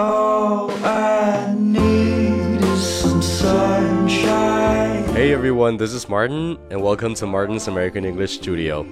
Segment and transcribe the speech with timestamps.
[0.00, 5.02] All I need is some sunshine.
[5.12, 8.86] Hey everyone, this is Martin, and welcome to Martin's American English Studio.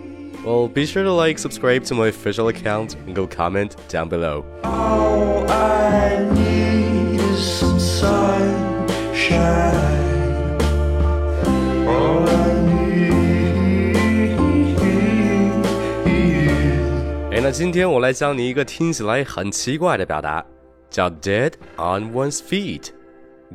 [0.45, 4.45] Well, be sure to like, subscribe to my official account, and go comment down below.
[4.65, 9.39] All I need is some sunshine.
[11.87, 13.97] All I need.
[17.31, 20.45] 哎，那今天我来教你一个听起来很奇怪的表达，
[20.92, 22.90] 叫 dead on one's feet。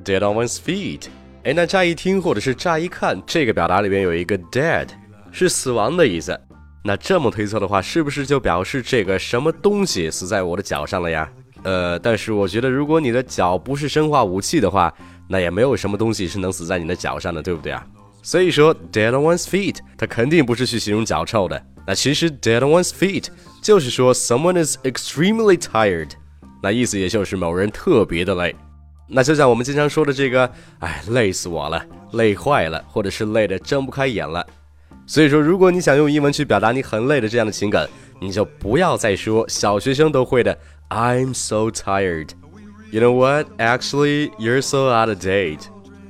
[0.04, 1.02] dead on one's feet。
[1.44, 4.88] 哎，那乍一听或者是乍一看，这个表达里边有一个 dead，
[5.30, 6.36] 是死亡的意思。
[6.82, 11.30] 那这么推测的话，是不是就表示这个什么东西死在我的脚上了呀？
[11.62, 14.92] 呃，但是我觉得，如果你的脚不是生化武器的话，
[15.28, 17.84] 那也没有什么东西是能死在你的脚上的，对不对啊？
[18.22, 21.60] 所以说，dead on one's feet，它肯定不是去形容脚臭的。
[21.86, 23.26] 那其实，dead on one's feet
[23.62, 26.10] 就是说 someone is extremely tired，
[26.66, 28.52] 那意思也就是某人特别的累。
[29.06, 31.80] 那就像我们经常说的这个，哎，累死我了，
[32.14, 34.44] 累坏了，或者是累得睁不开眼了。
[35.06, 37.88] 所以说，如果你想用英文去表达你很累的这样的情感，
[38.20, 42.30] 你就不要再说小学生都会的 "I'm so tired."
[42.90, 43.46] You know what?
[43.58, 45.60] Actually, you're so out of date.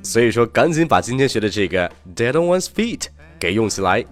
[0.01, 3.03] 所以说，赶紧把今天学的这个 "dead on one's feet"
[3.37, 4.03] 给用起来。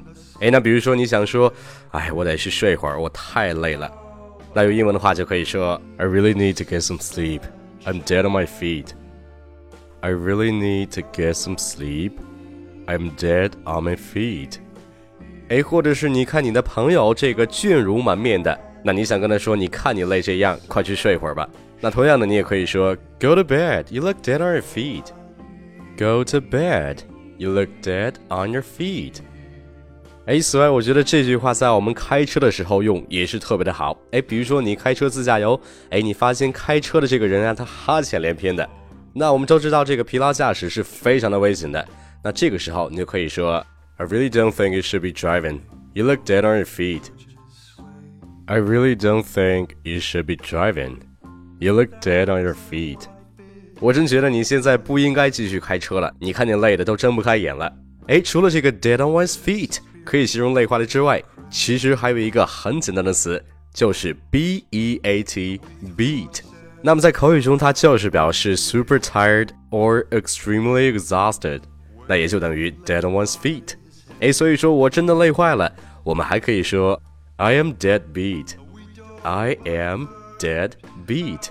[0.42, 1.52] 哎，那比如说你想说，
[1.90, 3.92] 哎，我得去睡会儿，我太累了。
[4.55, 7.41] 那用英文的话就可以说 "I really need to get some sleep.
[7.85, 8.89] I'm dead on my feet."
[10.01, 12.13] I really need to get some sleep.
[12.87, 14.55] I'm dead on my feet.
[15.49, 21.49] 哎，或者是你看你的朋友这个倦容满面的，那你想跟他说，你看你累这样，快去睡会儿吧。
[21.81, 23.85] 那同样的，你也可以说，Go to bed.
[23.91, 25.07] You look dead on your feet.
[25.99, 26.99] Go to bed.
[27.37, 29.17] You look dead on your feet.
[30.26, 33.96] 哎，此外，我觉得这句话在我们开车的时候用也是特别的好。
[34.12, 35.60] 哎，比如说你开车自驾游，
[35.92, 38.68] 哎，你发现开车的这个人啊，他哈欠连篇的，
[39.14, 41.88] 那我们都知道这个疲劳驾驶是非常的危险的。
[42.24, 43.66] 那这个时候你就可以说。
[43.98, 45.62] I really don't think you should be driving.
[45.94, 47.04] You look dead on your feet.
[48.46, 50.98] I really don't think you should be driving.
[51.60, 53.04] You look dead on your feet.
[53.80, 56.14] 我真觉得你现在不应该继续开车了。
[56.20, 57.72] 你看你累的都睁不开眼了。
[58.08, 63.44] 哎，除了这个 dead on one's feet 可以形容累坏了之外，其实还有一个很简单的词，
[63.74, 65.60] 就是 b e a t
[65.98, 66.42] beat。
[66.82, 71.62] 那么在口语中，它就是表示 super tired or extremely exhausted，
[72.08, 73.74] 那也就等于 dead on one's feet。
[74.20, 75.70] 哎，所以说我真的累坏了。
[76.04, 77.02] 我们还可以说
[77.38, 78.52] I am dead beat。
[79.24, 80.06] I am
[80.40, 80.74] dead
[81.08, 81.48] beat。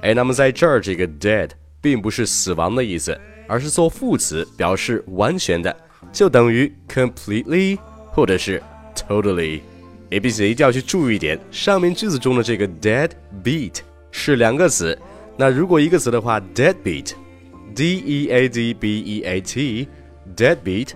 [0.00, 5.74] 哎，那么在这儿这个 dead 并不是死亡的意思，而是做副词，表示完全的，
[6.10, 7.78] 就等于 completely
[8.10, 8.62] 或者是
[8.94, 13.10] totally，ABC 一定要去注意一点，上面句子中的这个 dead
[13.44, 13.80] beat
[14.10, 14.98] 是两个词。
[15.36, 20.88] 那如果一个词的话，dead beat，d e a d b e a t，dead beat。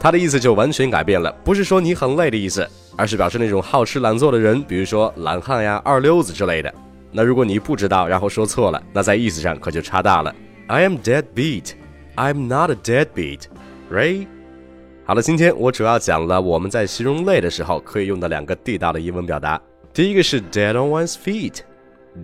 [0.00, 6.74] 它的意思就完全改变了，不是说你很累的意思，而是表示那种好吃懒做的人，比如说懒汉呀、二流子之类的。
[7.12, 10.34] 那如果你不知道，然后说错了，那在意思上可就差大了。
[10.66, 11.72] I am dead beat.
[12.16, 13.42] I'm not a dead beat,
[13.90, 14.26] right?
[15.12, 19.60] 好了，今天我主要讲了我们在形容累的时候可以用的两个地道的英文表达。
[19.92, 21.58] 第一个是 dead on one's feet,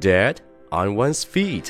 [0.00, 0.36] dead
[0.70, 1.66] on one's feet。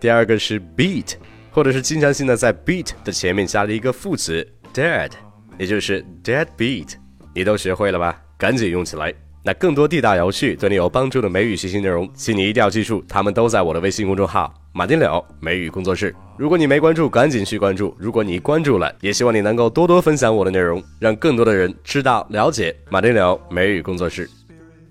[0.00, 1.12] 第二个是 beat，
[1.52, 4.44] 或者是经常性的在 beat 的前面加了一个副词。
[4.74, 5.12] Dead，
[5.56, 6.94] 也就是 dead beat，
[7.32, 8.20] 你都学会了吧？
[8.36, 9.14] 赶紧用起来！
[9.44, 16.14] 那更多地道有趣、对你有帮助的美语学习内容，请你一定要记住，他们都在我的微信公众号“马丁柳美语工作室”。
[16.38, 24.30] 如果你没关注，赶紧去关注；如果你关注了，也希望你能够多多分享我的内容，让更多的人知道、了解马丁柳美语工作室。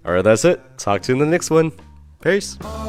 [0.03, 0.59] All right, that's it.
[0.77, 1.71] Talk to you in the next one.
[2.21, 2.86] Peace.